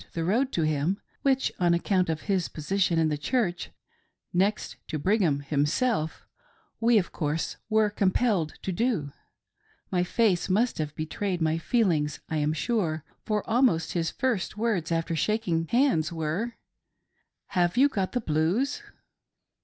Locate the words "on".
1.59-1.75